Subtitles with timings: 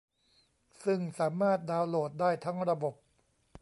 [0.83, 2.93] ซึ่งสามารถดาวน์โหลดได้ทั้งระบบ